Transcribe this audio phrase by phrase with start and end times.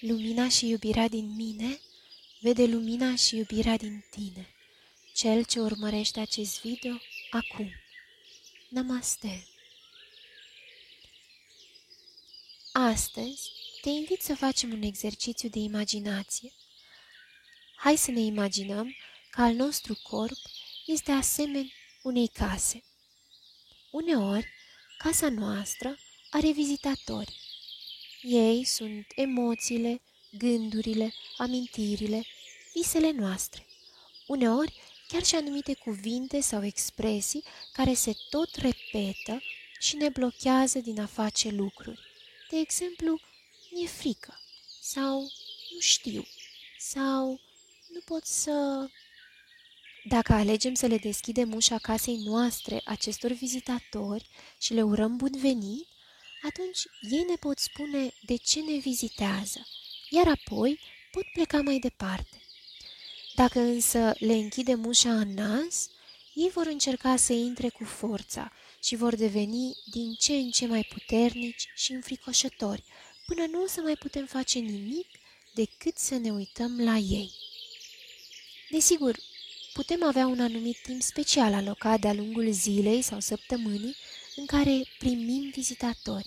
[0.00, 1.80] Lumina și iubirea din mine
[2.40, 4.54] vede lumina și iubirea din tine.
[5.14, 7.00] Cel ce urmărește acest video
[7.30, 7.70] acum.
[8.68, 9.46] Namaste!
[12.72, 13.50] Astăzi
[13.80, 16.52] te invit să facem un exercițiu de imaginație.
[17.76, 18.94] Hai să ne imaginăm
[19.30, 20.38] că al nostru corp
[20.86, 21.72] este asemeni
[22.02, 22.84] unei case.
[23.90, 24.48] Uneori,
[24.98, 25.98] casa noastră
[26.30, 27.47] are vizitatori.
[28.22, 30.00] Ei sunt emoțiile,
[30.38, 32.24] gândurile, amintirile,
[32.74, 33.66] visele noastre.
[34.26, 34.74] Uneori,
[35.08, 39.42] chiar și anumite cuvinte sau expresii care se tot repetă
[39.78, 42.00] și ne blochează din a face lucruri.
[42.50, 43.20] De exemplu,
[43.70, 44.40] mi-e frică
[44.80, 45.20] sau
[45.72, 46.26] nu știu
[46.78, 47.40] sau
[47.88, 48.86] nu pot să...
[50.04, 54.28] Dacă alegem să le deschidem ușa casei noastre acestor vizitatori
[54.58, 55.86] și le urăm bun venit,
[56.42, 59.66] atunci ei ne pot spune de ce ne vizitează,
[60.10, 62.42] iar apoi pot pleca mai departe.
[63.34, 65.88] Dacă însă le închidem ușa în nas,
[66.34, 70.82] ei vor încerca să intre cu forța și vor deveni din ce în ce mai
[70.82, 72.84] puternici și înfricoșători,
[73.26, 75.06] până nu o să mai putem face nimic
[75.54, 77.30] decât să ne uităm la ei.
[78.70, 79.18] Desigur,
[79.72, 83.96] putem avea un anumit timp special alocat de-a lungul zilei sau săptămânii
[84.36, 86.26] în care primim vizitatori.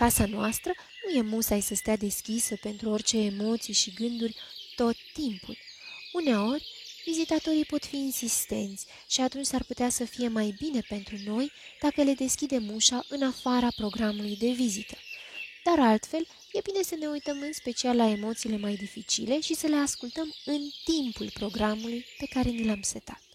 [0.00, 0.72] Casa noastră
[1.04, 4.36] nu e musai să stea deschisă pentru orice emoții și gânduri
[4.76, 5.56] tot timpul.
[6.12, 6.66] Uneori,
[7.04, 12.02] vizitatorii pot fi insistenți și atunci s-ar putea să fie mai bine pentru noi dacă
[12.02, 14.96] le deschidem ușa în afara programului de vizită.
[15.64, 19.66] Dar altfel, e bine să ne uităm în special la emoțiile mai dificile și să
[19.66, 23.29] le ascultăm în timpul programului pe care ni l-am setat.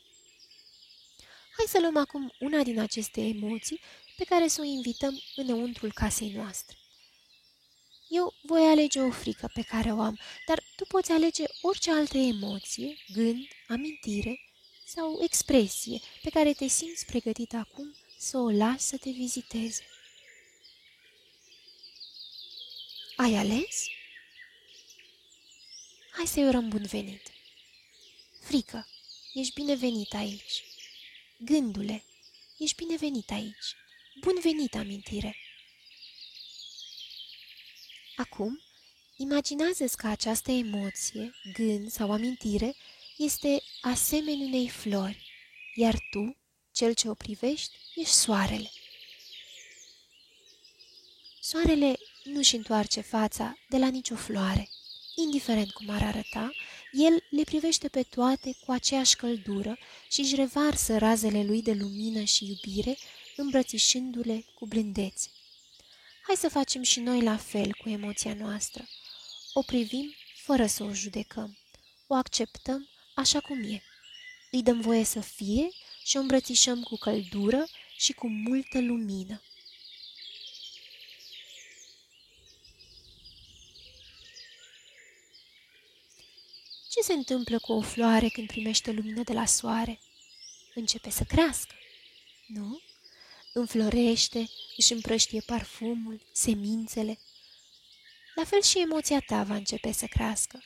[1.58, 3.80] Hai să luăm acum una din aceste emoții
[4.18, 6.78] pe care să o invităm înăuntrul casei noastre.
[8.08, 12.18] Eu voi alege o frică pe care o am, dar tu poți alege orice altă
[12.18, 14.40] emoție, gând, amintire
[14.86, 19.84] sau expresie pe care te simți pregătit acum să o lași să te viziteze.
[23.16, 23.86] Ai ales?
[26.12, 27.22] Hai să-i urăm bun venit.
[28.42, 28.88] Frică,
[29.34, 30.64] ești binevenit aici.
[31.38, 32.04] Gândule,
[32.58, 33.76] ești binevenit aici.
[34.20, 35.36] Bun venit, amintire!
[38.16, 38.62] Acum,
[39.18, 42.76] imaginează-ți că această emoție, gând sau amintire
[43.18, 45.26] este asemenea unei flori,
[45.74, 46.38] iar tu,
[46.72, 48.72] cel ce o privești, ești soarele.
[51.40, 54.70] Soarele nu-și întoarce fața de la nicio floare.
[55.16, 56.52] Indiferent cum ar arăta,
[56.98, 59.78] el le privește pe toate cu aceeași căldură
[60.10, 62.98] și își revarsă razele lui de lumină și iubire,
[63.36, 65.30] îmbrățișându-le cu blândețe.
[66.28, 68.88] Hai să facem și noi la fel cu emoția noastră.
[69.54, 71.58] O privim fără să o judecăm.
[72.08, 73.82] O acceptăm așa cum e.
[74.52, 75.70] Îi dăm voie să fie
[76.04, 77.66] și o îmbrățișăm cu căldură
[77.98, 79.42] și cu multă lumină.
[86.96, 90.00] Ce se întâmplă cu o floare când primește lumină de la soare?
[90.74, 91.76] Începe să crească,
[92.48, 92.82] nu?
[93.54, 97.20] Înflorește, își împrăștie parfumul, semințele.
[98.36, 100.64] La fel și emoția ta va începe să crească.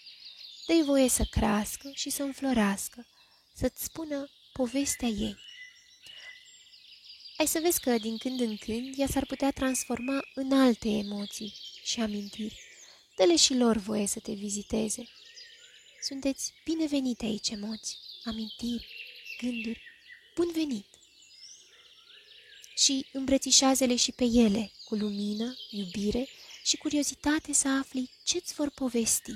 [0.67, 3.07] dă voie să crească și să înflorească,
[3.53, 5.37] să-ți spună povestea ei.
[7.37, 11.53] Ai să vezi că din când în când ea s-ar putea transforma în alte emoții
[11.83, 12.59] și amintiri.
[13.15, 15.09] Dă-le și lor voie să te viziteze.
[16.01, 18.87] Sunteți binevenite aici emoții, amintiri,
[19.41, 19.81] gânduri.
[20.35, 20.85] Bun venit!
[22.75, 26.27] Și îmbrățișează-le și pe ele cu lumină, iubire
[26.63, 29.31] și curiozitate să afli ce-ți vor povesti.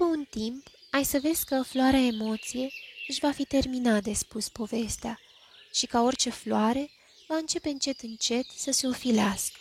[0.00, 2.70] După un timp, ai să vezi că floarea emoție
[3.08, 5.20] își va fi terminat de spus povestea
[5.74, 6.90] și ca orice floare
[7.26, 9.58] va începe încet încet să se ofilească.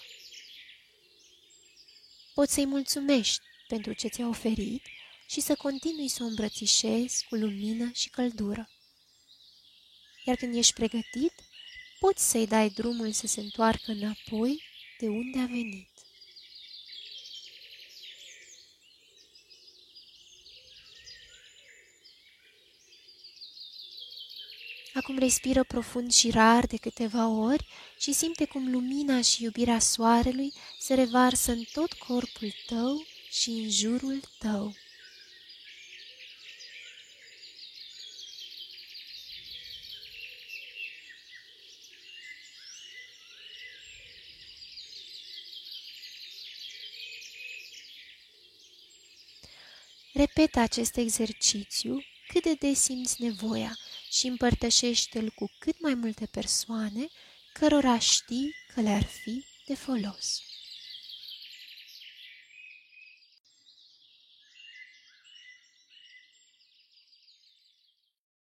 [2.33, 4.83] Poți să-i mulțumești pentru ce ți-a oferit
[5.29, 8.69] și să continui să o îmbrățișezi cu lumină și căldură.
[10.25, 11.33] Iar când ești pregătit,
[11.99, 14.63] poți să-i dai drumul să se întoarcă înapoi
[14.99, 15.89] de unde a venit.
[24.99, 27.65] Acum respiră profund și rar de câteva ori
[27.99, 33.69] și simte cum lumina și iubirea soarelui se revarsă în tot corpul tău și în
[33.69, 34.75] jurul tău.
[50.13, 53.77] Repetă acest exercițiu cât de des simți nevoia
[54.09, 57.07] și împărtășește-l cu cât mai multe persoane
[57.53, 60.48] cărora știi că le-ar fi de folos.